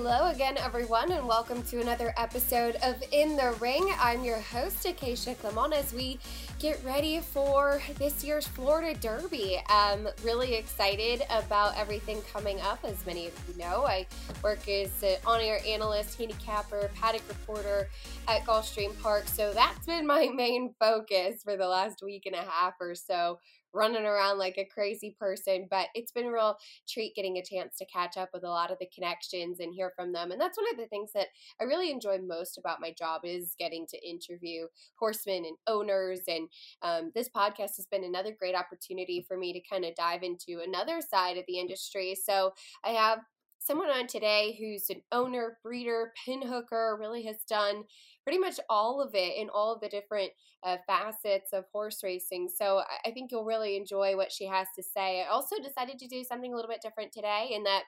[0.00, 3.92] Hello again, everyone, and welcome to another episode of In the Ring.
[3.98, 6.20] I'm your host, Acacia Clement, as we
[6.60, 9.58] get ready for this year's Florida Derby.
[9.68, 12.78] I'm really excited about everything coming up.
[12.84, 14.06] As many of you know, I
[14.40, 17.88] work as an on air analyst, handicapper, paddock reporter
[18.28, 22.48] at Gulfstream Park, so that's been my main focus for the last week and a
[22.48, 23.40] half or so
[23.74, 25.66] running around like a crazy person.
[25.70, 26.56] But it's been a real
[26.88, 29.92] treat getting a chance to catch up with a lot of the connections and hear
[29.96, 30.30] from them.
[30.30, 31.28] And that's one of the things that
[31.60, 34.66] I really enjoy most about my job is getting to interview
[34.98, 36.20] horsemen and owners.
[36.28, 36.48] And
[36.82, 40.62] um, this podcast has been another great opportunity for me to kind of dive into
[40.62, 42.16] another side of the industry.
[42.20, 42.52] So
[42.84, 43.20] I have
[43.68, 47.84] someone on today who's an owner, breeder, pin hooker, really has done
[48.24, 50.30] pretty much all of it in all of the different
[50.64, 52.48] uh, facets of horse racing.
[52.48, 55.22] So I think you'll really enjoy what she has to say.
[55.22, 57.82] I also decided to do something a little bit different today in that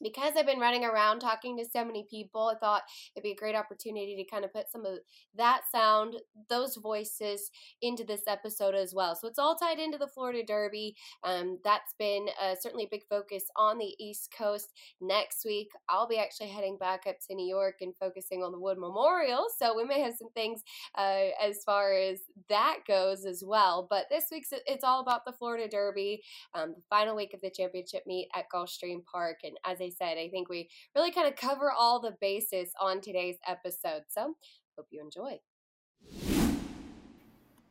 [0.00, 2.82] because I've been running around talking to so many people, I thought
[3.14, 4.98] it'd be a great opportunity to kind of put some of
[5.36, 6.14] that sound,
[6.48, 9.14] those voices into this episode as well.
[9.14, 10.96] So it's all tied into the Florida Derby.
[11.24, 14.72] Um, that's been uh, certainly a big focus on the East Coast.
[15.00, 18.60] Next week, I'll be actually heading back up to New York and focusing on the
[18.60, 19.46] Wood Memorial.
[19.58, 20.62] So we may have some things
[20.96, 23.86] uh, as far as that goes as well.
[23.88, 26.22] But this week's it's all about the Florida Derby,
[26.54, 29.38] um, the final week of the championship meet at Gulfstream Park.
[29.44, 33.00] And as I said, I think we really kind of cover all the bases on
[33.00, 34.02] today's episode.
[34.08, 34.34] So,
[34.76, 35.40] hope you enjoy.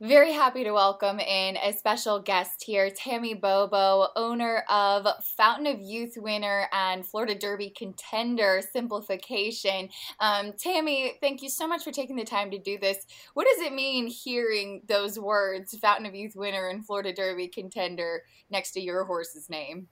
[0.02, 5.06] Very happy to welcome in a special guest here, Tammy Bobo, owner of
[5.38, 9.90] Fountain of Youth winner and Florida Derby contender Simplification.
[10.20, 13.06] Um, Tammy, thank you so much for taking the time to do this.
[13.36, 18.24] What does it mean hearing those words, Fountain of Youth winner and Florida Derby contender,
[18.50, 19.88] next to your horse's name?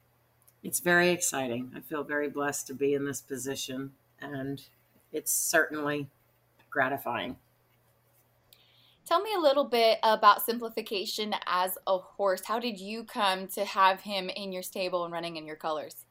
[0.63, 1.71] It's very exciting.
[1.75, 4.61] I feel very blessed to be in this position, and
[5.11, 6.07] it's certainly
[6.69, 7.37] gratifying.
[9.05, 12.41] Tell me a little bit about simplification as a horse.
[12.45, 16.05] How did you come to have him in your stable and running in your colors?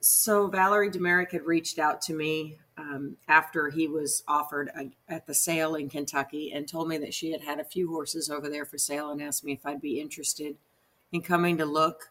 [0.00, 4.90] So, Valerie de Meric had reached out to me um, after he was offered a,
[5.12, 8.28] at the sale in Kentucky and told me that she had had a few horses
[8.28, 10.56] over there for sale and asked me if I'd be interested
[11.12, 12.10] in coming to look.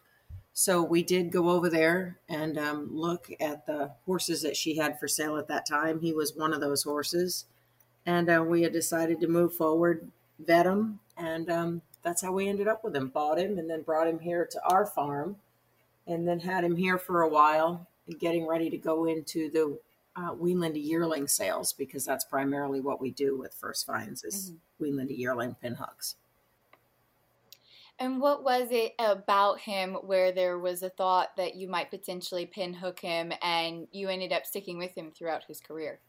[0.58, 4.98] So we did go over there and um, look at the horses that she had
[4.98, 6.00] for sale at that time.
[6.00, 7.44] He was one of those horses.
[8.06, 12.48] And uh, we had decided to move forward, vet him, and um, that's how we
[12.48, 13.08] ended up with him.
[13.08, 15.36] Bought him and then brought him here to our farm
[16.06, 17.86] and then had him here for a while,
[18.18, 19.78] getting ready to go into the
[20.18, 24.84] uh, yearling sales because that's primarily what we do with First Finds is mm-hmm.
[24.84, 26.16] weanling yearling pin hooks.
[27.98, 32.44] And what was it about him where there was a thought that you might potentially
[32.44, 36.00] pinhook him and you ended up sticking with him throughout his career?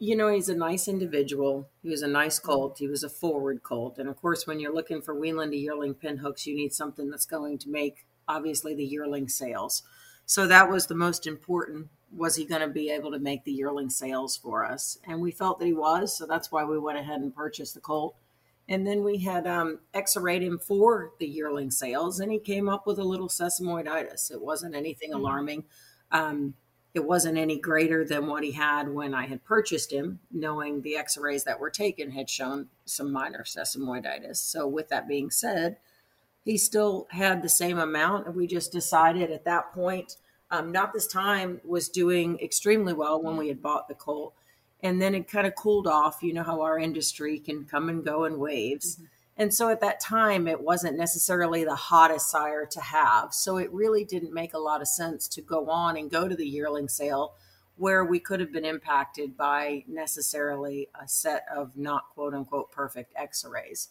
[0.00, 1.68] You know, he's a nice individual.
[1.84, 2.78] He was a nice colt.
[2.78, 3.98] He was a forward colt.
[3.98, 7.58] And of course, when you're looking for weanling yearling pinhooks, you need something that's going
[7.58, 9.84] to make, obviously, the yearling sales.
[10.26, 11.90] So that was the most important.
[12.10, 14.98] Was he going to be able to make the yearling sales for us?
[15.06, 16.16] And we felt that he was.
[16.18, 18.16] So that's why we went ahead and purchased the colt
[18.72, 22.86] and then we had um, X-rayed him for the yearling sales, and he came up
[22.86, 24.30] with a little sesamoiditis.
[24.30, 25.20] It wasn't anything mm-hmm.
[25.20, 25.64] alarming.
[26.10, 26.54] Um,
[26.94, 30.96] it wasn't any greater than what he had when I had purchased him, knowing the
[30.96, 34.36] X-rays that were taken had shown some minor sesamoiditis.
[34.36, 35.76] So, with that being said,
[36.42, 40.16] he still had the same amount, and we just decided at that point,
[40.50, 44.32] um, not this time, was doing extremely well when we had bought the colt
[44.82, 46.22] and then it kind of cooled off.
[46.22, 48.96] You know how our industry can come and go in waves.
[48.96, 49.04] Mm-hmm.
[49.38, 53.32] And so at that time, it wasn't necessarily the hottest sire to have.
[53.32, 56.36] So it really didn't make a lot of sense to go on and go to
[56.36, 57.34] the yearling sale
[57.76, 63.12] where we could have been impacted by necessarily a set of not quote unquote perfect
[63.16, 63.88] x rays.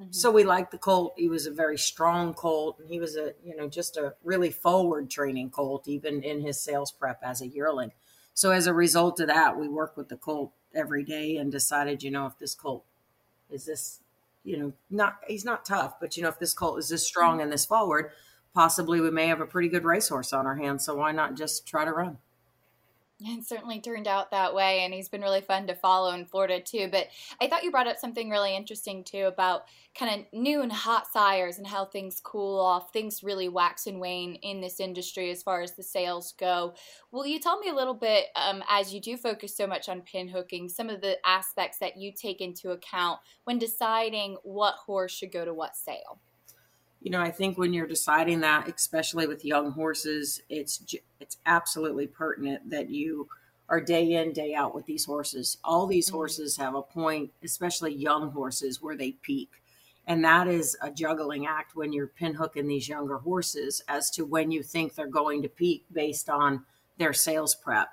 [0.00, 0.12] Mm-hmm.
[0.12, 1.14] So we liked the colt.
[1.16, 4.50] He was a very strong colt, and he was a you know just a really
[4.50, 7.92] forward training colt, even in his sales prep as a yearling.
[8.36, 12.02] So as a result of that, we work with the colt every day and decided,
[12.02, 12.84] you know, if this colt
[13.50, 14.00] is this,
[14.44, 17.40] you know, not he's not tough, but you know, if this colt is this strong
[17.40, 18.10] and this forward,
[18.54, 20.84] possibly we may have a pretty good racehorse on our hands.
[20.84, 22.18] So why not just try to run?
[23.18, 26.60] It certainly turned out that way, and he's been really fun to follow in Florida
[26.60, 26.88] too.
[26.92, 27.06] But
[27.40, 29.62] I thought you brought up something really interesting too about
[29.98, 32.92] kind of new and hot sires and how things cool off.
[32.92, 36.74] Things really wax and wane in this industry as far as the sales go.
[37.10, 40.02] Will you tell me a little bit, um, as you do focus so much on
[40.02, 45.12] pin hooking, some of the aspects that you take into account when deciding what horse
[45.12, 46.20] should go to what sale?
[47.06, 50.78] you know, I think when you're deciding that, especially with young horses, it's
[51.26, 53.28] it's absolutely pertinent that you
[53.68, 55.58] are day in day out with these horses.
[55.64, 56.16] All these mm-hmm.
[56.16, 59.50] horses have a point, especially young horses, where they peak.
[60.06, 64.52] And that is a juggling act when you're pinhooking these younger horses as to when
[64.52, 66.64] you think they're going to peak based on
[66.96, 67.88] their sales prep.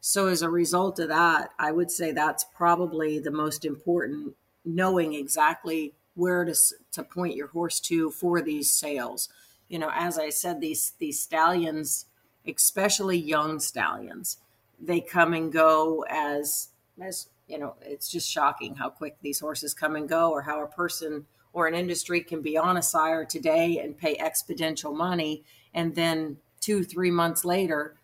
[0.00, 4.34] So, as a result of that, I would say that's probably the most important
[4.66, 6.54] knowing exactly where to,
[6.92, 9.30] to point your horse to for these sales.
[9.68, 12.05] You know, as I said, these, these stallions,
[12.46, 14.38] especially young stallions,
[14.80, 16.68] they come and go as,
[17.00, 20.62] as, you know, it's just shocking how quick these horses come and go, or how
[20.62, 25.42] a person or an industry can be on a sire today and pay exponential money.
[25.72, 27.94] And then two, three months later,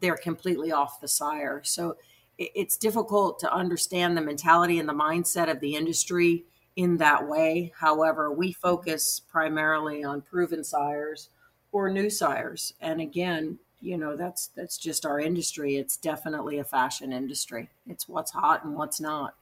[0.00, 1.60] they're completely off the sire.
[1.64, 1.96] So
[2.38, 6.44] it's difficult to understand the mentality and the mindset of the industry
[6.76, 7.72] in that way.
[7.78, 11.28] However, we focus primarily on proven sires
[11.72, 12.74] or new sires.
[12.80, 15.76] And again, you know, that's that's just our industry.
[15.76, 17.68] It's definitely a fashion industry.
[17.86, 19.34] It's what's hot and what's not.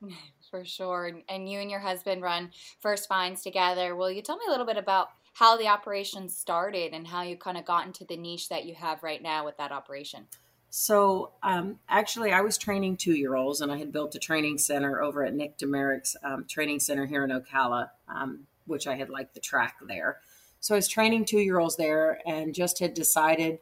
[0.50, 1.12] for sure.
[1.28, 2.50] And you and your husband run
[2.80, 3.94] First Finds together.
[3.94, 7.36] Will you tell me a little bit about how the operation started and how you
[7.36, 10.26] kind of got into the niche that you have right now with that operation?
[10.70, 14.58] So, um, actually, I was training two year olds, and I had built a training
[14.58, 18.96] center over at Nick de Meric's um, training center here in Ocala, um, which I
[18.96, 20.18] had liked the track there.
[20.60, 23.58] So, I was training two year olds there and just had decided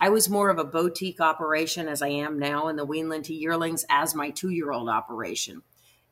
[0.00, 3.34] I was more of a boutique operation as I am now in the Weanling to
[3.34, 5.62] Yearlings as my two year old operation.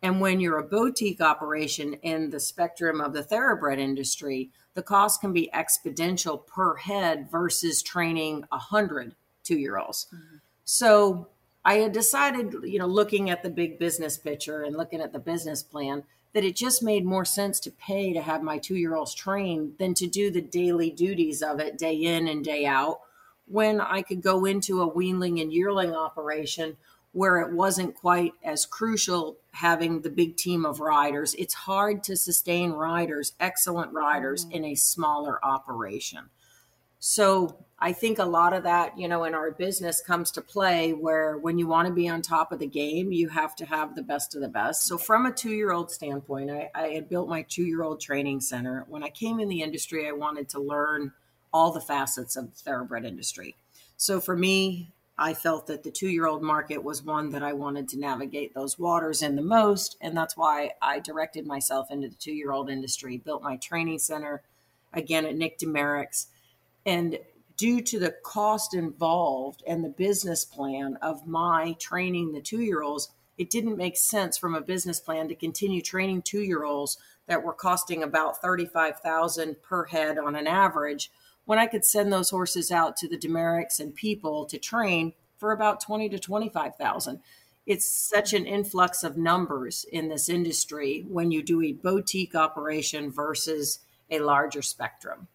[0.02, 5.20] And when you're a boutique operation in the spectrum of the thoroughbred industry, the cost
[5.20, 10.06] can be exponential per head versus training a hundred two year olds.
[10.14, 10.36] Mm-hmm.
[10.64, 11.28] So
[11.64, 15.18] I had decided, you know, looking at the big business picture and looking at the
[15.18, 16.04] business plan,
[16.34, 19.74] that it just made more sense to pay to have my two year olds trained
[19.78, 23.00] than to do the daily duties of it day in and day out
[23.46, 26.76] when I could go into a weanling and yearling operation
[27.12, 31.34] where it wasn't quite as crucial having the big team of riders.
[31.38, 34.56] It's hard to sustain riders, excellent riders, mm-hmm.
[34.56, 36.30] in a smaller operation.
[36.98, 40.94] So I think a lot of that, you know, in our business comes to play
[40.94, 43.94] where when you want to be on top of the game, you have to have
[43.94, 44.84] the best of the best.
[44.84, 48.00] So, from a two year old standpoint, I, I had built my two year old
[48.00, 48.86] training center.
[48.88, 51.12] When I came in the industry, I wanted to learn
[51.52, 53.54] all the facets of the thoroughbred industry.
[53.98, 57.52] So, for me, I felt that the two year old market was one that I
[57.52, 59.98] wanted to navigate those waters in the most.
[60.00, 63.98] And that's why I directed myself into the two year old industry, built my training
[63.98, 64.40] center
[64.94, 66.28] again at Nick de Merics.
[66.86, 67.18] And
[67.56, 72.82] due to the cost involved and the business plan of my training the two year
[72.82, 76.98] olds, it didn't make sense from a business plan to continue training two year olds
[77.26, 81.10] that were costing about 35000 per head on an average
[81.44, 85.12] when I could send those horses out to the de Merics and people to train
[85.36, 87.20] for about 20 to 25,000.
[87.66, 93.10] It's such an influx of numbers in this industry when you do a boutique operation
[93.10, 93.80] versus
[94.10, 95.28] a larger spectrum.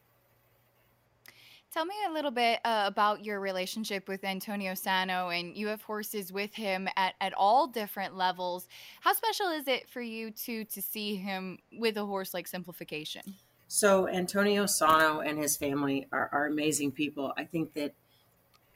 [1.72, 5.84] Tell me a little bit uh, about your relationship with Antonio Sano, and you have
[5.84, 8.68] horses with him at, at all different levels.
[9.02, 13.22] How special is it for you to to see him with a horse like Simplification?
[13.68, 17.34] So Antonio Sano and his family are, are amazing people.
[17.38, 17.94] I think that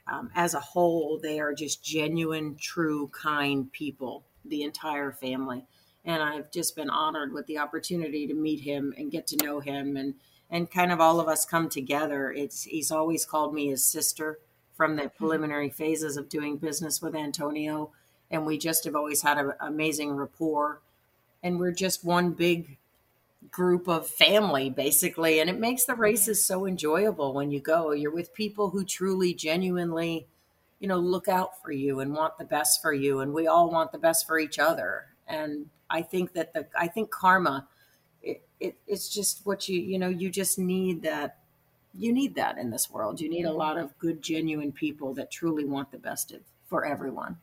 [0.06, 4.22] um, as a whole, they are just genuine, true, kind people.
[4.44, 5.64] The entire family,
[6.04, 9.58] and I've just been honored with the opportunity to meet him and get to know
[9.58, 10.14] him, and
[10.50, 12.30] and kind of all of us come together.
[12.30, 14.38] It's he's always called me his sister
[14.74, 15.16] from the mm-hmm.
[15.16, 17.90] preliminary phases of doing business with Antonio,
[18.30, 20.80] and we just have always had an amazing rapport,
[21.42, 22.78] and we're just one big
[23.50, 28.10] group of family basically and it makes the races so enjoyable when you go you're
[28.10, 30.26] with people who truly genuinely
[30.80, 33.70] you know look out for you and want the best for you and we all
[33.70, 37.66] want the best for each other and i think that the i think karma
[38.24, 41.38] it, it it's just what you you know you just need that
[41.96, 43.20] you need that in this world.
[43.20, 46.84] You need a lot of good genuine people that truly want the best of, for
[46.84, 47.38] everyone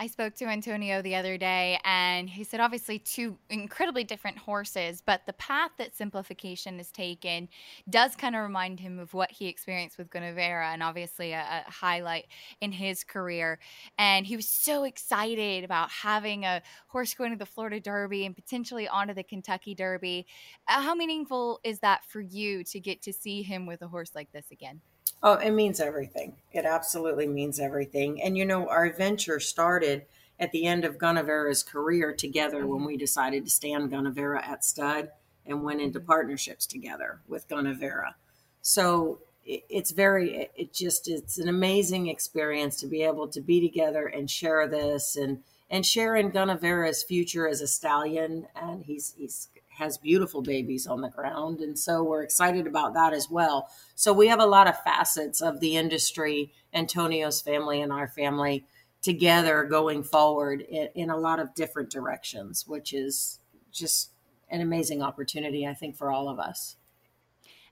[0.00, 5.02] I spoke to Antonio the other day, and he said obviously two incredibly different horses,
[5.04, 7.48] but the path that simplification has taken
[7.90, 11.68] does kind of remind him of what he experienced with Gunnevera, and obviously a, a,
[11.68, 12.26] highlight
[12.60, 13.58] in his career.
[13.98, 18.36] And he was so excited about having a horse going to the Florida Derby and
[18.36, 20.28] potentially onto the Kentucky Derby.
[20.68, 24.14] Uh, how meaningful is that for you to get to see him with a horse
[24.14, 24.80] like this again?
[25.22, 26.36] Oh, it means everything.
[26.52, 28.22] It absolutely means everything.
[28.22, 30.06] And you know, our venture started
[30.38, 35.10] at the end of Gunnevera's career together when we decided to stand Gunnevera at stud
[35.44, 36.06] and went into mm-hmm.
[36.06, 38.14] partnerships together with Gunnevera.
[38.62, 44.06] So it's very, it just, it's an amazing experience to be able to be together
[44.06, 48.46] and share this and, and share in Gunnevera's future as a stallion.
[48.54, 51.60] And he's, he's, has beautiful babies on the ground.
[51.60, 53.68] And so we're excited about that as well.
[53.94, 58.66] So we have a lot of facets of the industry, Antonio's family and our family
[59.02, 63.38] together going forward in, in a lot of different directions, which is
[63.70, 64.10] just
[64.50, 66.76] an amazing opportunity, I think, for all of us.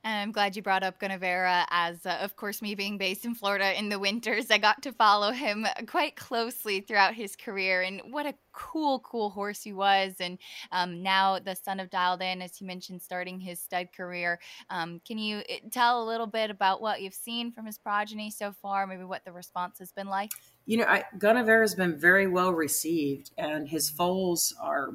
[0.07, 3.35] And I'm glad you brought up Gunnevera, as uh, of course, me being based in
[3.35, 7.83] Florida in the winters, I got to follow him quite closely throughout his career.
[7.83, 10.15] And what a cool, cool horse he was.
[10.21, 10.39] And
[10.71, 14.39] um, now the son of Dialed In, as you mentioned, starting his stud career.
[14.71, 18.31] Um, can you eh, tell a little bit about what you've seen from his progeny
[18.31, 18.87] so far?
[18.87, 20.31] Maybe what the response has been like?
[20.67, 24.93] You know, I, Gunnevera has been very well received, and his foals are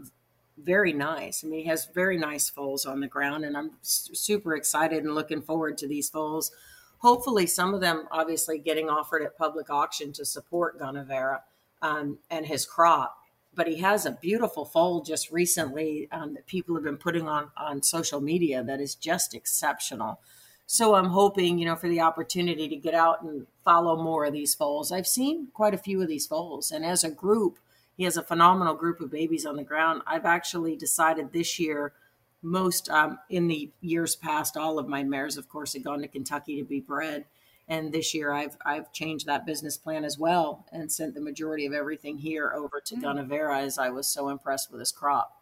[0.58, 1.44] very nice.
[1.44, 5.16] I mean, he has very nice foals on the ground, and I'm super excited and
[5.16, 6.52] looking forward to these foals.
[7.00, 11.40] Hopefully, some of them obviously getting offered at public auction to support Gunnevera
[11.82, 13.18] um, and his crop.
[13.54, 17.52] But he has a beautiful foal just recently um, that people have been putting on
[17.58, 20.22] on social media that is just exceptional.
[20.68, 24.32] So I'm hoping, you know, for the opportunity to get out and follow more of
[24.32, 24.90] these foals.
[24.90, 27.60] I've seen quite a few of these foals, and as a group,
[28.02, 30.02] he has a phenomenal group of babies on the ground.
[30.08, 31.94] I've actually decided this year,
[32.42, 36.08] most um, in the years past, all of my mares, of course, had gone to
[36.08, 37.26] Kentucky to be bred.
[37.68, 41.68] And this year, I've I've changed that business plan as well and sent the majority
[41.68, 43.34] of everything here over to mm-hmm.
[43.54, 45.40] as I was so impressed with his crop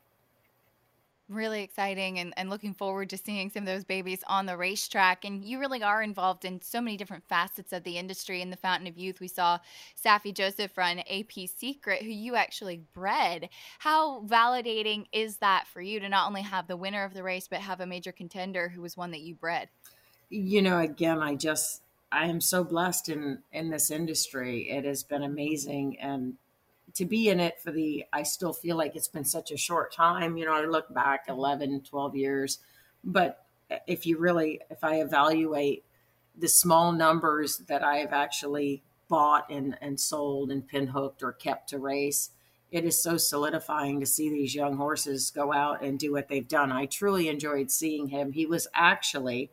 [1.29, 5.23] really exciting and, and looking forward to seeing some of those babies on the racetrack.
[5.23, 8.41] And you really are involved in so many different facets of the industry.
[8.41, 9.59] In the Fountain of Youth, we saw
[10.01, 13.49] Saffie Joseph run AP Secret, who you actually bred.
[13.79, 17.47] How validating is that for you to not only have the winner of the race,
[17.47, 19.69] but have a major contender who was one that you bred?
[20.29, 21.81] You know, again, I just
[22.11, 24.69] I am so blessed in in this industry.
[24.69, 26.35] It has been amazing and
[26.93, 29.93] to be in it for the i still feel like it's been such a short
[29.93, 32.59] time you know i look back 11 12 years
[33.03, 33.45] but
[33.87, 35.83] if you really if i evaluate
[36.37, 41.31] the small numbers that i have actually bought and and sold and pin hooked or
[41.31, 42.31] kept to race
[42.71, 46.47] it is so solidifying to see these young horses go out and do what they've
[46.47, 46.71] done.
[46.71, 48.31] I truly enjoyed seeing him.
[48.31, 49.49] He was actually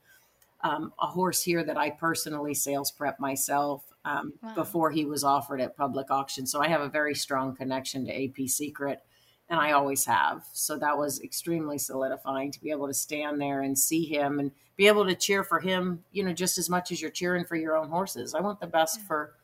[0.63, 4.55] um, a horse here that i personally sales prep myself um, wow.
[4.55, 6.47] before he was offered at public auction.
[6.47, 9.03] So I have a very strong connection to AP Secret,
[9.51, 10.45] and I always have.
[10.53, 14.53] So that was extremely solidifying to be able to stand there and see him and
[14.77, 17.57] be able to cheer for him, you know, just as much as you're cheering for
[17.57, 18.35] your own horses.
[18.35, 19.07] I want the best yeah.
[19.07, 19.35] for,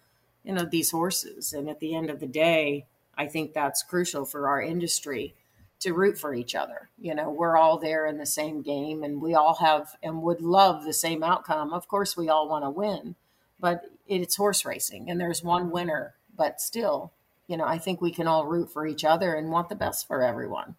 [0.45, 1.53] you know, these horses.
[1.53, 2.87] And at the end of the day,
[3.19, 5.35] I think that's crucial for our industry
[5.83, 6.91] to root for each other.
[6.99, 10.41] You know, we're all there in the same game and we all have and would
[10.41, 11.73] love the same outcome.
[11.73, 13.17] Of course, we all want to win,
[13.61, 17.13] but it's horse racing and there's one winner, but still,
[17.47, 20.07] you know, I think we can all root for each other and want the best
[20.07, 20.77] for everyone.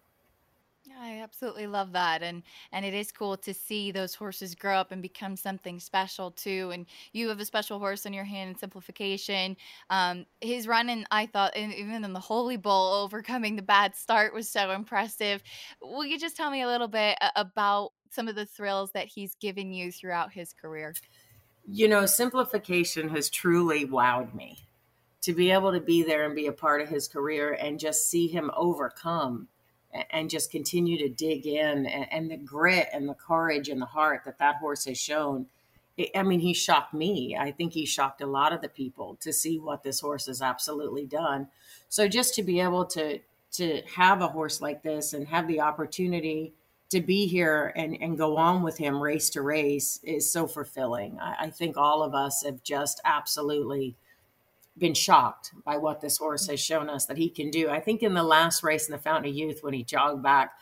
[1.14, 2.42] I absolutely love that, and
[2.72, 6.70] and it is cool to see those horses grow up and become something special too.
[6.72, 9.56] And you have a special horse on your hand in simplification.
[9.90, 14.50] Um, his running, I thought, even in the Holy Bull, overcoming the bad start was
[14.50, 15.42] so impressive.
[15.80, 19.36] Will you just tell me a little bit about some of the thrills that he's
[19.36, 20.94] given you throughout his career?
[21.66, 24.58] You know, simplification has truly wowed me
[25.22, 28.10] to be able to be there and be a part of his career and just
[28.10, 29.48] see him overcome
[30.10, 33.86] and just continue to dig in and, and the grit and the courage and the
[33.86, 35.46] heart that that horse has shown.
[36.14, 37.36] I mean, he shocked me.
[37.38, 40.42] I think he shocked a lot of the people to see what this horse has
[40.42, 41.48] absolutely done.
[41.88, 43.20] So just to be able to
[43.52, 46.52] to have a horse like this and have the opportunity
[46.90, 51.18] to be here and, and go on with him race to race is so fulfilling.
[51.20, 53.96] I, I think all of us have just absolutely
[54.76, 57.68] been shocked by what this horse has shown us that he can do.
[57.70, 60.52] I think in the last race in the Fountain of Youth, when he jogged back,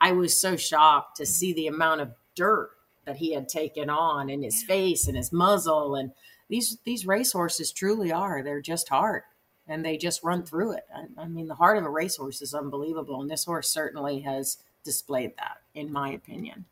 [0.00, 2.70] I was so shocked to see the amount of dirt
[3.04, 5.94] that he had taken on in his face and his muzzle.
[5.94, 6.12] And
[6.48, 8.42] these these race horses truly are.
[8.42, 9.22] They're just hard
[9.66, 10.84] and they just run through it.
[10.94, 13.20] I, I mean, the heart of a racehorse is unbelievable.
[13.20, 16.64] And this horse certainly has displayed that, in my opinion.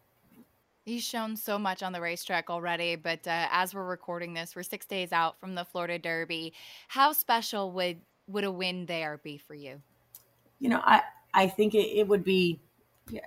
[0.87, 4.63] He's shown so much on the racetrack already, but uh, as we're recording this, we're
[4.63, 6.53] six days out from the Florida Derby.
[6.87, 9.83] How special would would a win there be for you?
[10.61, 11.03] You know, I
[11.35, 12.61] I think it, it would be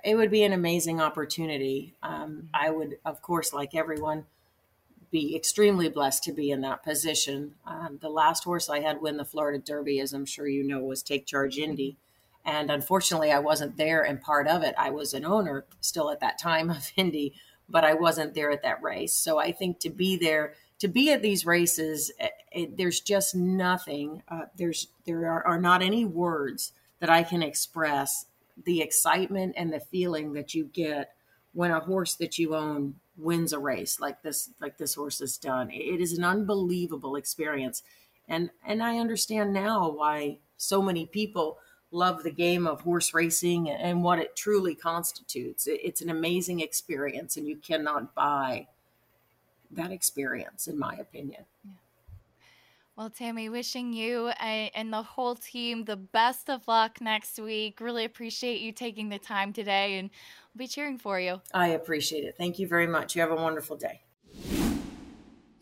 [0.02, 1.94] it would be an amazing opportunity.
[2.02, 4.24] Um, I would, of course, like everyone,
[5.10, 7.56] be extremely blessed to be in that position.
[7.66, 10.78] Um, the last horse I had win the Florida Derby, as I'm sure you know,
[10.78, 11.98] was Take Charge Indy.
[12.42, 14.74] And unfortunately, I wasn't there and part of it.
[14.78, 17.34] I was an owner still at that time of Indy,
[17.70, 19.14] but I wasn't there at that race.
[19.14, 23.00] So I think to be there, to be at these races, it, eh, it, there's
[23.00, 24.22] just nothing.
[24.28, 28.26] Uh, there's there are, are not any words that I can express
[28.64, 31.14] the excitement and the feeling that you get
[31.52, 35.36] when a horse that you own wins a race like this like this horse has
[35.36, 35.70] done.
[35.70, 37.82] It is an unbelievable experience.
[38.28, 41.58] And and I understand now why so many people
[41.92, 45.66] love the game of horse racing and what it truly constitutes.
[45.66, 48.68] It's an amazing experience and you cannot buy
[49.72, 51.44] that experience in my opinion.
[51.64, 51.72] Yeah.
[52.96, 57.80] Well, Tammy, wishing you and the whole team the best of luck next week.
[57.80, 60.10] Really appreciate you taking the time today and
[60.54, 61.40] we'll be cheering for you.
[61.54, 62.36] I appreciate it.
[62.36, 63.16] Thank you very much.
[63.16, 64.02] You have a wonderful day.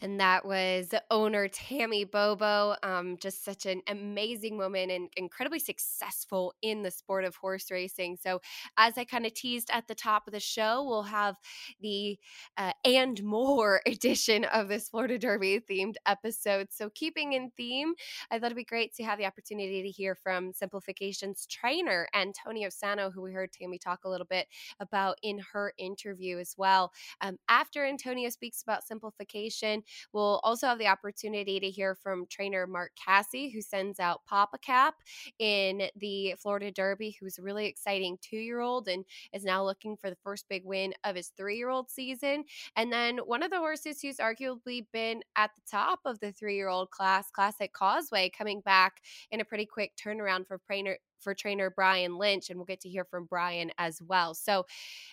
[0.00, 2.76] And that was owner Tammy Bobo.
[2.82, 8.16] Um, just such an amazing woman and incredibly successful in the sport of horse racing.
[8.22, 8.40] So,
[8.76, 11.36] as I kind of teased at the top of the show, we'll have
[11.80, 12.18] the
[12.56, 16.68] uh, and more edition of this Florida Derby themed episode.
[16.70, 17.94] So, keeping in theme,
[18.30, 22.68] I thought it'd be great to have the opportunity to hear from Simplification's trainer, Antonio
[22.68, 24.46] Sano, who we heard Tammy talk a little bit
[24.80, 26.92] about in her interview as well.
[27.20, 32.66] Um, after Antonio speaks about simplification, We'll also have the opportunity to hear from trainer
[32.66, 34.92] Mark Casse, who sends out Pappacap
[35.38, 39.96] in the Florida Derby, who's a really exciting two year old and is now looking
[39.96, 42.44] for the first big win of his three year old season.
[42.76, 46.56] And then one of the horses who's arguably been at the top of the three
[46.56, 51.34] year old class, Classic Causeway, coming back in a pretty quick turnaround for trainer for
[51.34, 54.34] trainer Brian Lynch, and we'll get to hear from Brian as well.
[54.34, 54.66] So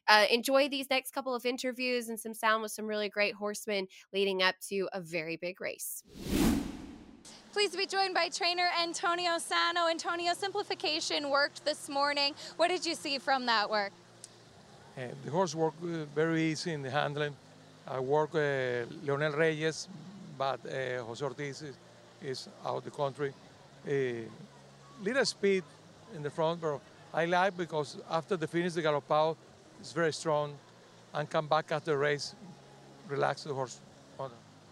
[0.07, 3.87] uh, enjoy these next couple of interviews and some sound with some really great horsemen
[4.13, 6.03] leading up to a very big race.
[7.53, 9.87] Pleased to be joined by trainer Antonio Sano.
[9.87, 12.35] Antonio, simplification worked this morning.
[12.57, 13.93] What did you see from that work?
[14.97, 17.33] Uh, the horse worked uh, very easy in the handling.
[17.87, 19.87] I work uh, Leonel Reyes,
[20.37, 21.75] but uh, Jose Ortiz is,
[22.21, 23.33] is out the country.
[23.87, 23.91] Uh,
[25.01, 25.63] little speed
[26.13, 26.79] in the front, but
[27.13, 29.35] I like because after the finish, the Galopao
[29.81, 30.53] is very strong
[31.13, 32.35] and come back after the race,
[33.07, 33.79] relax the horse.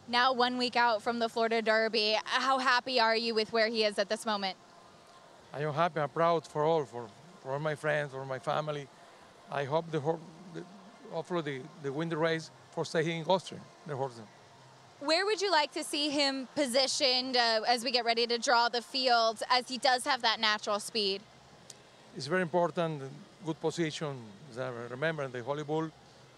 [0.08, 3.86] Now, one week out from the Florida Derby, how happy are you with where he
[3.86, 4.58] is at this moment?
[5.54, 6.02] I am happy.
[6.02, 7.08] I'm proud for all, for,
[7.42, 8.88] for all my friends, for my family.
[9.50, 10.20] I hope the horse,
[11.12, 14.20] hopefully, the, the win the race for staying in Austria, the horse.
[15.04, 18.70] Where would you like to see him positioned uh, as we get ready to draw
[18.70, 21.20] the field, as he does have that natural speed?
[22.16, 23.02] It's very important,
[23.46, 24.16] good position.
[24.90, 25.90] Remember, in the Holy Bull,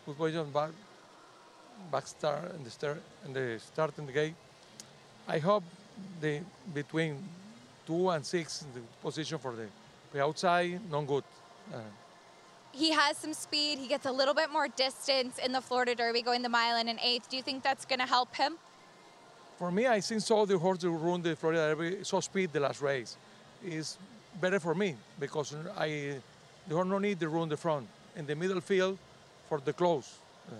[0.04, 0.72] good position, back,
[1.92, 4.34] back start and the start and the start in the gate.
[5.28, 5.64] I hope
[6.20, 6.42] the
[6.74, 7.18] between
[7.86, 9.68] two and six, the position for the,
[10.12, 11.24] the outside, not good.
[11.72, 11.78] Uh,
[12.76, 13.80] he has some speed.
[13.80, 16.90] He gets a little bit more distance in the Florida Derby going the mile and
[16.90, 17.30] an eighth.
[17.30, 18.58] Do you think that's going to help him?
[19.58, 20.46] For me, I think so.
[20.46, 23.16] The horse who run the Florida Derby so speed the last race
[23.66, 23.98] is
[24.42, 26.20] better for me because I
[26.68, 28.98] the horse no need to run the front in the middle field
[29.48, 30.18] for the close.
[30.50, 30.58] Yeah.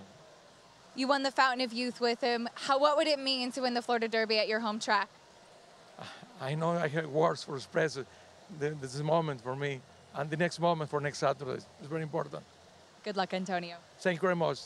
[0.96, 2.48] You won the Fountain of Youth with him.
[2.56, 5.10] How what would it mean to win the Florida Derby at your home track?
[6.40, 8.00] I know I have words for express.
[8.58, 9.82] This moment for me
[10.18, 12.44] and the next moment for next Saturday is very important.
[13.04, 13.78] Good luck, Antonio.
[14.00, 14.60] Thank you very much.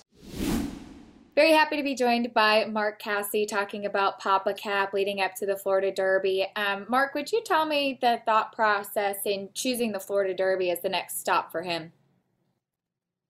[1.35, 5.55] Very happy to be joined by Mark Casse talking about Pappacap leading up to the
[5.55, 6.45] Florida Derby.
[6.55, 10.81] Um, Mark, would you tell me the thought process in choosing the Florida Derby as
[10.81, 11.93] the next stop for him?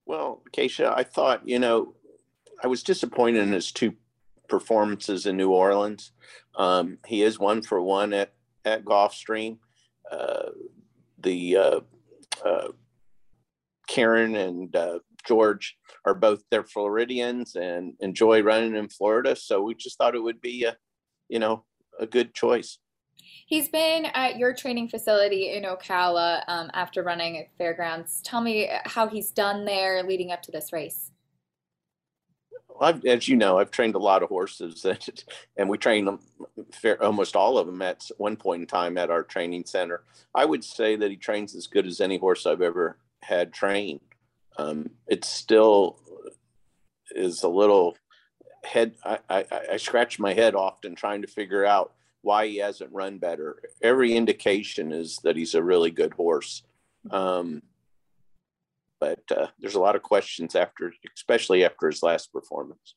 [0.06, 1.94] Well, Keisha, I thought, you know,
[2.64, 3.94] I was disappointed in his two
[4.48, 6.12] performances in New Orleans.
[6.56, 8.34] Um, he is one for one at,
[8.66, 9.60] at Gulfstream.
[10.12, 10.50] Uh,
[11.20, 11.80] the uh,
[12.46, 12.70] uh,
[13.88, 19.36] Karen and uh, George are both they're Floridians and enjoy running in Florida.
[19.36, 20.78] So we just thought it would be a,
[21.28, 21.66] you know,
[22.00, 22.80] a good choice.
[23.46, 28.22] He's been at your training facility in Ocala um, after running at Fairgrounds.
[28.24, 31.12] Tell me how he's done there leading up to this race.
[32.80, 35.24] I've, as you know, I've trained a lot of horses, and,
[35.58, 36.20] and we train them,
[36.72, 40.04] fair, almost all of them at one point in time at our training center.
[40.34, 44.02] I would say that he trains as good as any horse I've ever had trained.
[44.58, 46.00] Um, it still
[47.12, 47.98] is a little
[48.64, 48.96] head.
[49.04, 53.18] I, I, I scratch my head often trying to figure out why he hasn't run
[53.18, 53.62] better.
[53.82, 56.64] Every indication is that he's a really good horse.
[57.10, 57.62] Um,
[59.00, 62.96] but uh, there's a lot of questions after, especially after his last performance.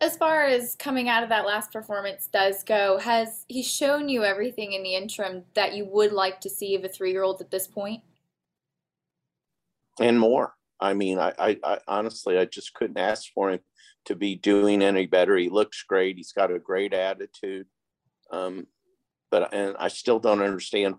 [0.00, 4.24] As far as coming out of that last performance does go, has he shown you
[4.24, 7.40] everything in the interim that you would like to see of a three year old
[7.40, 8.02] at this point?
[10.00, 10.54] and more.
[10.80, 13.60] I mean, I, I, I, honestly, I just couldn't ask for him
[14.06, 15.36] to be doing any better.
[15.36, 16.16] He looks great.
[16.16, 17.66] He's got a great attitude.
[18.30, 18.66] Um,
[19.30, 20.96] but and I still don't understand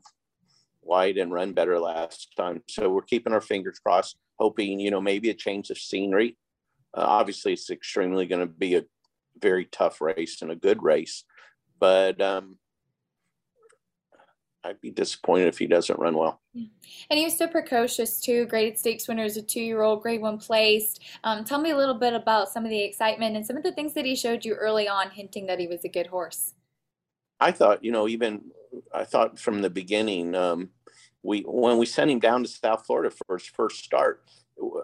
[0.89, 2.63] why he didn't run better last time.
[2.67, 6.35] So we're keeping our fingers crossed, hoping you know maybe a change of scenery.
[6.97, 8.85] Uh, obviously, it's extremely going to be a
[9.39, 11.23] very tough race and a good race,
[11.79, 12.57] but um,
[14.63, 16.41] I'd be disappointed if he doesn't run well.
[16.55, 18.47] And he was so precocious too.
[18.47, 21.03] Graded stakes winner as a two-year-old, grade one placed.
[21.23, 23.71] Um, tell me a little bit about some of the excitement and some of the
[23.71, 26.55] things that he showed you early on, hinting that he was a good horse.
[27.39, 28.41] I thought, you know, even
[28.93, 30.69] I thought from the beginning, um,
[31.23, 34.23] we when we sent him down to South Florida for his first start,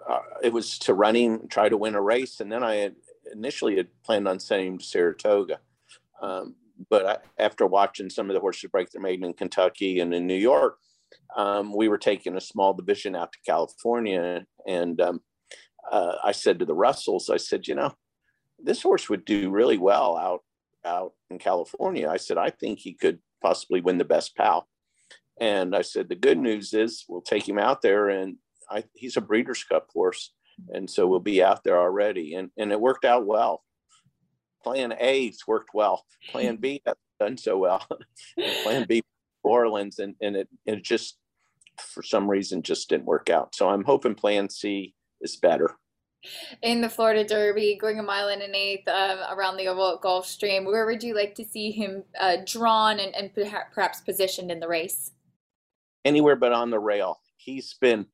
[0.08, 2.96] uh, it was to run him, try to win a race, and then I had
[3.32, 5.60] initially had planned on sending him to Saratoga.
[6.20, 6.56] Um,
[6.90, 10.26] but I, after watching some of the horses break their maiden in Kentucky and in
[10.26, 10.78] New York,
[11.36, 15.20] um, we were taking a small division out to California, and um,
[15.90, 17.92] uh, I said to the Russells, I said, you know,
[18.58, 20.42] this horse would do really well out
[20.84, 22.08] out in California.
[22.08, 24.68] I said, I think he could possibly win the best pal.
[25.40, 28.36] And I said, the good news is we'll take him out there and
[28.70, 30.32] I, he's a Breeders' Cup horse.
[30.72, 32.34] And so we'll be out there already.
[32.34, 33.62] And, and it worked out well.
[34.62, 36.04] Plan A's worked well.
[36.30, 37.86] Plan B hasn't done so well.
[38.62, 39.02] Plan B,
[39.42, 41.18] Orleans, and, and it, it just,
[41.78, 43.54] for some reason, just didn't work out.
[43.54, 45.76] So I'm hoping Plan C is better
[46.62, 50.00] in the Florida Derby, going a mile and an eighth um, around the oval at
[50.00, 50.64] Gulfstream.
[50.64, 54.68] Where would you like to see him uh, drawn and, and perhaps positioned in the
[54.68, 55.12] race?
[56.06, 57.18] Anywhere but on the rail.
[57.36, 58.06] He's been,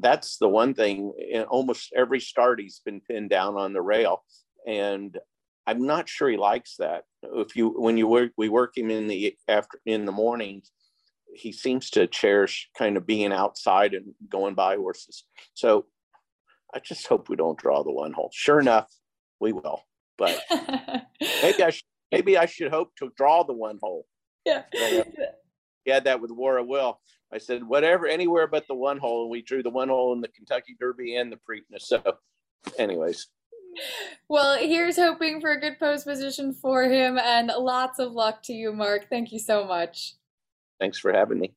[0.00, 4.24] that's the one thing, in almost every start, he's been pinned down on the rail.
[4.66, 5.16] And
[5.66, 7.04] I'm not sure he likes that.
[7.22, 10.72] If you, when you work, we work him in the after, in the mornings,
[11.34, 15.24] he seems to cherish kind of being outside and going by horses.
[15.54, 15.86] So
[16.74, 18.30] I just hope we don't draw the one hole.
[18.32, 18.88] Sure enough,
[19.38, 19.82] we will.
[20.18, 20.40] But
[21.42, 24.06] maybe I should, maybe I should hope to draw the one hole.
[24.44, 24.64] Yeah.
[24.74, 25.04] Uh,
[25.88, 27.00] Uh, had that with War of Will.
[27.32, 30.20] I said whatever, anywhere but the one hole, and we drew the one hole in
[30.20, 31.82] the Kentucky Derby and the Preakness.
[31.82, 32.02] So,
[32.78, 33.28] anyways.
[34.28, 38.52] Well, here's hoping for a good post position for him, and lots of luck to
[38.52, 39.08] you, Mark.
[39.08, 40.14] Thank you so much.
[40.80, 41.52] Thanks for having me.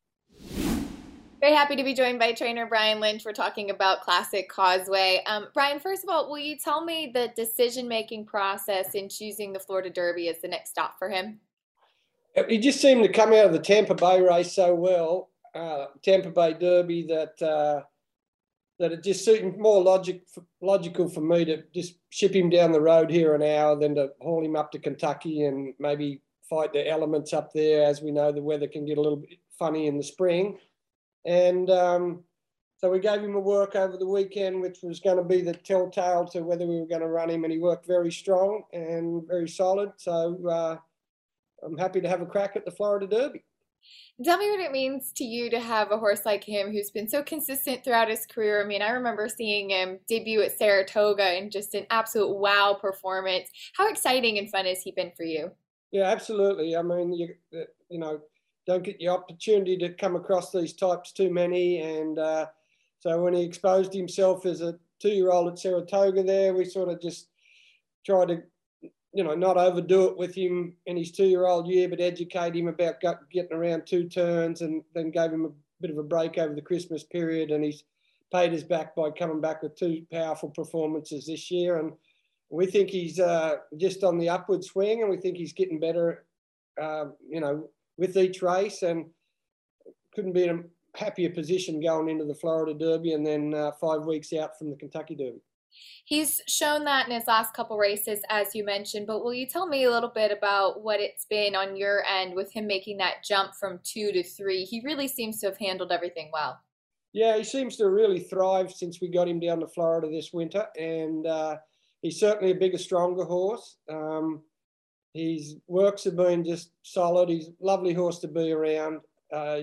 [1.39, 3.25] Very happy to be joined by trainer Brian Lynch.
[3.25, 5.21] We're talking about Classic Causeway.
[5.25, 9.51] Um, Brian, first of all, will you tell me the decision making process in choosing
[9.51, 11.39] the Florida Derby as the next stop for him?
[12.47, 16.31] He just seemed to come out of the Tampa Bay race so well, uh, Tampa
[16.31, 17.83] Bay Derby, that uh,
[18.79, 20.23] that it just seemed more logic,
[20.59, 24.09] logical for me to just ship him down the road here an hour than to
[24.19, 27.85] haul him up to Kentucky and maybe fight the elements up there.
[27.85, 30.57] As we know, the weather can get a little bit funny in the spring.
[31.25, 32.23] And um,
[32.77, 35.53] so we gave him a work over the weekend, which was going to be the
[35.53, 37.43] telltale to whether we were going to run him.
[37.43, 39.91] And he worked very strong and very solid.
[39.97, 40.77] So uh,
[41.65, 43.43] I'm happy to have a crack at the Florida Derby.
[44.23, 47.09] Tell me what it means to you to have a horse like him who's been
[47.09, 48.63] so consistent throughout his career.
[48.63, 53.49] I mean, I remember seeing him debut at Saratoga and just an absolute wow performance.
[53.75, 55.51] How exciting and fun has he been for you?
[55.91, 56.75] Yeah, absolutely.
[56.77, 57.29] I mean, you,
[57.89, 58.21] you know,
[58.65, 61.81] don't get the opportunity to come across these types too many.
[61.81, 62.45] And uh,
[62.99, 67.27] so when he exposed himself as a two-year-old at Saratoga, there we sort of just
[68.05, 68.43] tried to,
[69.13, 73.01] you know, not overdo it with him in his two-year-old year, but educate him about
[73.31, 76.61] getting around two turns, and then gave him a bit of a break over the
[76.61, 77.83] Christmas period, and he's
[78.31, 81.93] paid his back by coming back with two powerful performances this year, and
[82.49, 86.25] we think he's uh, just on the upward swing, and we think he's getting better.
[86.81, 89.05] Uh, you know, with each race and
[90.15, 94.05] couldn't be in a happier position going into the Florida Derby and then uh, five
[94.05, 95.41] weeks out from the Kentucky Derby.
[96.05, 99.67] He's shown that in his last couple races, as you mentioned, but will you tell
[99.67, 103.23] me a little bit about what it's been on your end with him making that
[103.23, 104.65] jump from two to three?
[104.65, 106.59] He really seems to have handled everything well.
[107.13, 110.65] Yeah, he seems to really thrive since we got him down to Florida this winter,
[110.77, 111.57] and uh,
[112.01, 113.77] he's certainly a bigger, stronger horse.
[113.89, 114.41] Um,
[115.13, 117.29] his works have been just solid.
[117.29, 119.01] He's a lovely horse to be around.
[119.31, 119.61] Uh,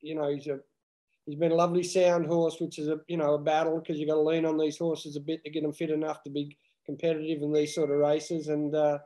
[0.00, 0.60] you know, he's a
[1.28, 4.08] he's been a lovely sound horse, which is a you know a battle because you've
[4.08, 6.56] got to lean on these horses a bit to get them fit enough to be
[6.86, 8.48] competitive in these sort of races.
[8.48, 8.98] And uh,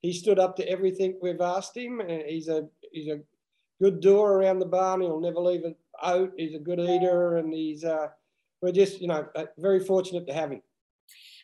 [0.00, 2.00] he stood up to everything we've asked him.
[2.26, 3.20] He's a he's a
[3.82, 5.00] good doer around the barn.
[5.00, 6.30] He'll never leave it out.
[6.36, 8.08] He's a good eater, and he's uh,
[8.62, 10.62] we're just you know uh, very fortunate to have him.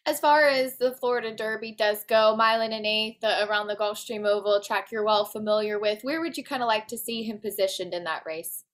[0.05, 3.77] As far as the Florida Derby does go, mile and an eighth uh, around the
[3.77, 6.03] Gulfstream Oval, track you're well familiar with.
[6.03, 8.65] Where would you kind of like to see him positioned in that race?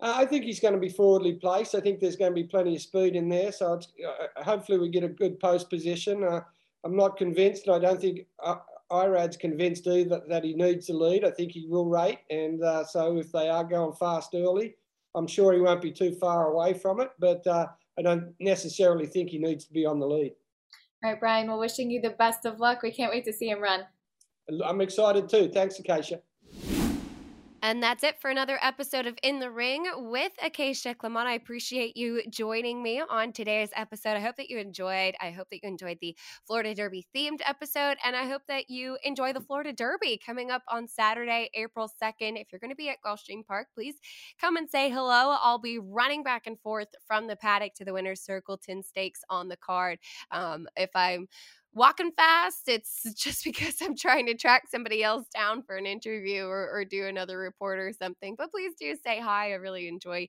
[0.00, 1.74] Uh, I think he's going to be forwardly placed.
[1.74, 3.50] I think there's going to be plenty of speed in there.
[3.50, 6.22] So uh, hopefully we get a good post position.
[6.22, 6.40] Uh,
[6.84, 7.68] I'm not convinced.
[7.68, 8.56] I don't think uh,
[8.92, 11.24] Irad's convinced either that, that he needs the lead.
[11.24, 12.20] I think he will rate.
[12.30, 14.76] And uh, so if they are going fast early,
[15.16, 17.10] I'm sure he won't be too far away from it.
[17.18, 17.66] But uh,
[17.98, 20.32] I don't necessarily think he needs to be on the lead.
[21.02, 22.82] All right, Brian, we're wishing you the best of luck.
[22.82, 23.80] We can't wait to see him run.
[24.64, 25.50] I'm excited too.
[25.52, 26.20] Thanks, Acacia.
[27.60, 31.26] And that's it for another episode of In the Ring with Acacia Clement.
[31.26, 34.10] I appreciate you joining me on today's episode.
[34.16, 35.16] I hope that you enjoyed.
[35.20, 36.16] I hope that you enjoyed the
[36.46, 37.96] Florida Derby themed episode.
[38.04, 42.40] And I hope that you enjoy the Florida Derby coming up on Saturday, April 2nd.
[42.40, 43.96] If you're going to be at Gulfstream Park, please
[44.40, 45.36] come and say hello.
[45.42, 49.22] I'll be running back and forth from the paddock to the winner's circle, 10 stakes
[49.30, 49.98] on the card.
[50.30, 51.26] Um, if I'm
[51.78, 52.68] walking fast.
[52.68, 56.84] It's just because I'm trying to track somebody else down for an interview or, or,
[56.84, 58.34] do another report or something.
[58.36, 59.52] But please do say hi.
[59.52, 60.28] I really enjoy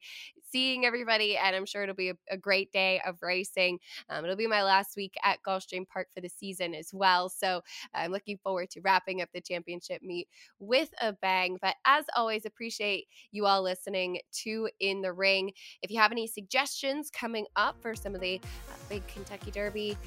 [0.51, 3.79] seeing everybody, and I'm sure it'll be a, a great day of racing.
[4.09, 7.29] Um, it'll be my last week at Gulfstream Park for the season as well.
[7.29, 7.61] So
[7.93, 10.27] I'm looking forward to wrapping up the championship meet
[10.59, 11.57] with a bang.
[11.61, 15.51] But as always, appreciate you all listening to In the Ring.
[15.81, 19.97] If you have any suggestions coming up for some of the uh, big Kentucky Derby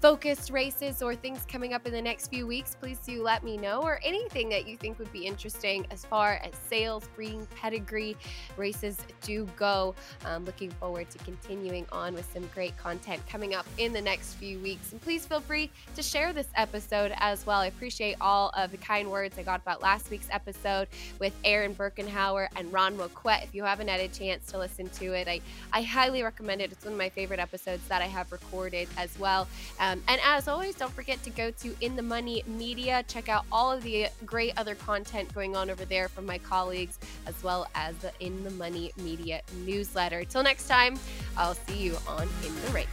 [0.00, 3.56] focused races or things coming up in the next few weeks, please do let me
[3.56, 8.16] know, or anything that you think would be interesting as far as sales, breeding, pedigree
[8.56, 9.94] races do go.
[10.24, 14.34] I'm looking forward to continuing on with some great content coming up in the next
[14.34, 14.92] few weeks.
[14.92, 17.60] And please feel free to share this episode as well.
[17.60, 20.86] I appreciate all of the kind words I got about last week's episode
[21.18, 23.42] with Aaron Birkenhauer and Ron Moquett.
[23.42, 25.40] If you haven't had a chance to listen to it, I,
[25.72, 26.70] I highly recommend it.
[26.70, 29.48] It's one of my favorite episodes that I have recorded as well.
[29.80, 33.02] Um, Um, and as always, don't forget to go to In the Money Media.
[33.08, 36.98] Check out all of the great other content going on over there from my colleagues,
[37.26, 40.24] as well as the In the Money Media newsletter.
[40.24, 40.98] Till next time,
[41.36, 42.86] I'll see you on In the Ring.